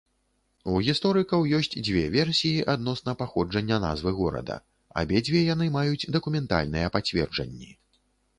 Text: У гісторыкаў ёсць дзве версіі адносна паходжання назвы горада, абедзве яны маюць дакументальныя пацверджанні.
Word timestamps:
У 0.69 0.77
гісторыкаў 0.85 1.43
ёсць 1.57 1.75
дзве 1.87 2.01
версіі 2.15 2.63
адносна 2.73 3.15
паходжання 3.19 3.77
назвы 3.85 4.15
горада, 4.21 4.57
абедзве 5.03 5.43
яны 5.53 5.69
маюць 5.77 6.09
дакументальныя 6.17 6.93
пацверджанні. 6.99 7.71